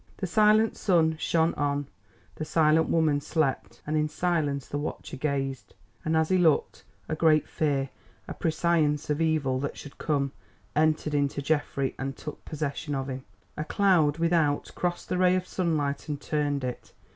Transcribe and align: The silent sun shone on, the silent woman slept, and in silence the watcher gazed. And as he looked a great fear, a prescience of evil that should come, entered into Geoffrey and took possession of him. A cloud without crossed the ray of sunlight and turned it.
The 0.17 0.25
silent 0.25 0.75
sun 0.77 1.15
shone 1.19 1.53
on, 1.53 1.85
the 2.33 2.43
silent 2.43 2.89
woman 2.89 3.21
slept, 3.21 3.83
and 3.85 3.95
in 3.95 4.09
silence 4.09 4.67
the 4.67 4.79
watcher 4.79 5.15
gazed. 5.15 5.75
And 6.03 6.17
as 6.17 6.29
he 6.29 6.39
looked 6.39 6.83
a 7.07 7.13
great 7.13 7.47
fear, 7.47 7.89
a 8.27 8.33
prescience 8.33 9.11
of 9.11 9.21
evil 9.21 9.59
that 9.59 9.77
should 9.77 9.99
come, 9.99 10.31
entered 10.75 11.13
into 11.13 11.43
Geoffrey 11.43 11.93
and 11.99 12.17
took 12.17 12.43
possession 12.45 12.95
of 12.95 13.11
him. 13.11 13.25
A 13.55 13.63
cloud 13.63 14.17
without 14.17 14.71
crossed 14.73 15.07
the 15.07 15.19
ray 15.19 15.35
of 15.35 15.45
sunlight 15.47 16.09
and 16.09 16.19
turned 16.19 16.63
it. 16.63 16.93